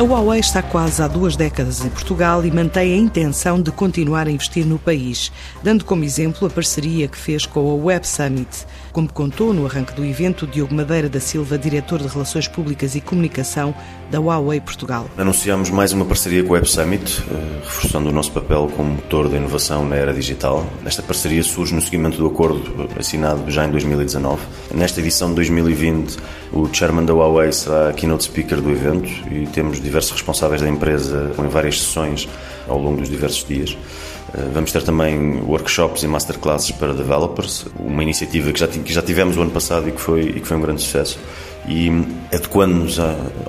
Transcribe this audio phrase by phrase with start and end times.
[0.00, 4.26] A Huawei está quase há duas décadas em Portugal e mantém a intenção de continuar
[4.26, 5.30] a investir no país,
[5.62, 8.66] dando como exemplo a parceria que fez com a Web Summit.
[8.92, 13.02] Como contou no arranque do evento Diogo Madeira da Silva, diretor de Relações Públicas e
[13.02, 13.74] Comunicação
[14.10, 15.06] da Huawei Portugal.
[15.18, 19.28] Anunciamos mais uma parceria com a Web Summit, eh, reforçando o nosso papel como motor
[19.28, 20.66] da inovação na era digital.
[20.84, 24.40] Esta parceria surge no seguimento do acordo assinado já em 2019.
[24.74, 26.16] Nesta edição de 2020,
[26.52, 31.32] o chairman da Huawei será keynote speaker do evento e temos diversos responsáveis da empresa
[31.38, 32.28] em várias sessões
[32.68, 33.76] ao longo dos diversos dias.
[34.32, 39.42] Eh, vamos ter também workshops e masterclasses para developers, uma iniciativa que já, tivemos o
[39.42, 41.18] ano passado e que foi, e que foi um grande sucesso.
[41.68, 41.90] E
[42.32, 42.98] adequando-nos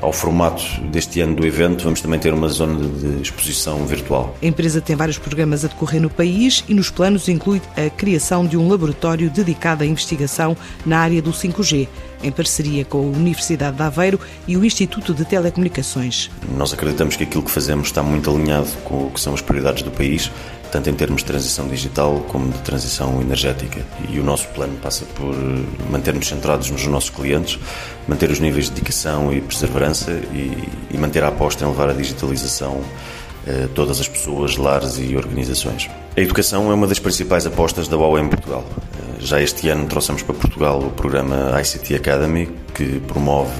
[0.01, 4.35] ao formato deste ano do evento, vamos também ter uma zona de exposição virtual.
[4.41, 8.45] A empresa tem vários programas a decorrer no país e nos planos inclui a criação
[8.45, 10.55] de um laboratório dedicado à investigação
[10.85, 11.87] na área do 5G
[12.23, 16.29] em parceria com a Universidade de Aveiro e o Instituto de Telecomunicações.
[16.55, 19.83] Nós acreditamos que aquilo que fazemos está muito alinhado com o que são as prioridades
[19.83, 20.31] do país,
[20.71, 23.81] tanto em termos de transição digital como de transição energética.
[24.09, 25.35] E o nosso plano passa por
[25.89, 27.59] manter-nos centrados nos nossos clientes,
[28.07, 31.93] manter os níveis de dedicação e perseverança e, e manter a aposta em levar a
[31.93, 32.81] digitalização
[33.47, 35.89] a todas as pessoas, lares e organizações.
[36.15, 38.63] A educação é uma das principais apostas da Huawei em Portugal.
[39.19, 42.49] Já este ano trouxemos para Portugal o programa ICT Academy,
[42.81, 43.51] que promove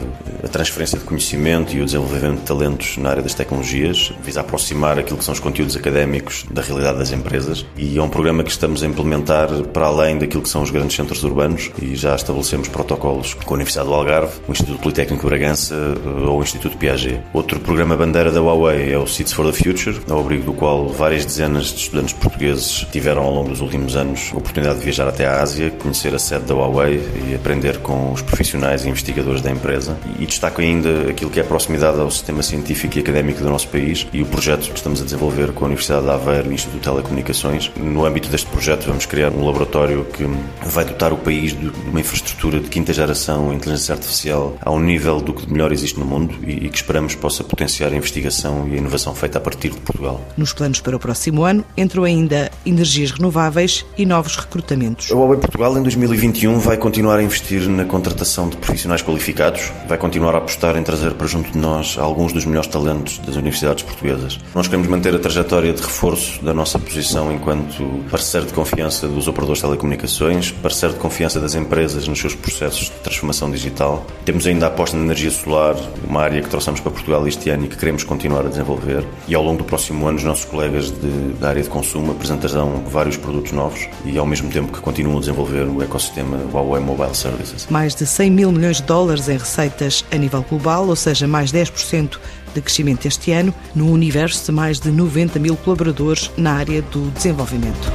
[0.43, 4.97] a transferência de conhecimento e o desenvolvimento de talentos na área das tecnologias, visa aproximar
[4.97, 8.49] aquilo que são os conteúdos académicos da realidade das empresas e é um programa que
[8.49, 12.67] estamos a implementar para além daquilo que são os grandes centros urbanos e já estabelecemos
[12.67, 16.75] protocolos com a Universidade do Algarve, o Instituto Politécnico de Bragança eh, ou o Instituto
[16.77, 17.21] Piaget.
[17.33, 20.89] Outro programa bandeira da Huawei é o Seeds for the Future, ao abrigo do qual
[20.89, 25.07] várias dezenas de estudantes portugueses tiveram ao longo dos últimos anos a oportunidade de viajar
[25.07, 29.10] até à Ásia, conhecer a sede da Huawei e aprender com os profissionais e investigadores
[29.41, 29.97] da empresa.
[30.19, 33.67] E destaco ainda aquilo que é a proximidade ao sistema científico e académico do nosso
[33.67, 36.53] país e o projeto que estamos a desenvolver com a Universidade de Aveiro e o
[36.53, 37.71] Instituto de Telecomunicações.
[37.75, 40.25] No âmbito deste projeto, vamos criar um laboratório que
[40.65, 45.33] vai dotar o país de uma infraestrutura de quinta geração, inteligência artificial, ao nível do
[45.33, 49.13] que melhor existe no mundo e que esperamos possa potenciar a investigação e a inovação
[49.13, 50.21] feita a partir de Portugal.
[50.37, 55.11] Nos planos para o próximo ano, entram ainda energias renováveis e novos recrutamentos.
[55.11, 59.97] A Huawei Portugal, em 2021, vai continuar a investir na contratação de profissionais qualificados, vai
[59.97, 63.83] continuar a apostar em trazer para junto de nós alguns dos melhores talentos das universidades
[63.83, 64.39] portuguesas.
[64.55, 69.27] Nós queremos manter a trajetória de reforço da nossa posição enquanto parceiro de confiança dos
[69.27, 74.05] operadores de telecomunicações, parceiro de confiança das empresas nos seus processos de transformação digital.
[74.25, 77.65] Temos ainda a aposta na energia solar, uma área que trouxemos para Portugal este ano
[77.65, 79.05] e que queremos continuar a desenvolver.
[79.27, 82.83] E ao longo do próximo ano, os nossos colegas de, da área de consumo apresentarão
[82.89, 87.15] vários produtos novos e ao mesmo tempo que continuam a desenvolver o ecossistema Huawei Mobile
[87.15, 87.67] Services.
[87.69, 91.51] Mais de 100 mil milhões de dólares em receitas a nível global, ou seja, mais
[91.51, 92.17] 10%
[92.53, 97.09] de crescimento este ano, no universo de mais de 90 mil colaboradores na área do
[97.11, 97.91] desenvolvimento.